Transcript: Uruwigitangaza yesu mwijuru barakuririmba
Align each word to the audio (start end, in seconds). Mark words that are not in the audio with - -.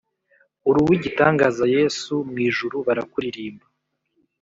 Uruwigitangaza 0.69 1.63
yesu 1.75 2.13
mwijuru 2.29 2.75
barakuririmba 2.87 3.65